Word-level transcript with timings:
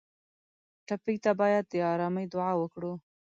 ټپي 0.87 1.15
ته 1.23 1.31
باید 1.39 1.63
د 1.69 1.73
ارامۍ 1.93 2.25
دعا 2.33 2.51
وکړو. 2.57 2.93